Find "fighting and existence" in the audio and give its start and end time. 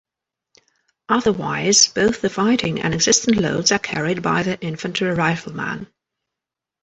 2.31-3.37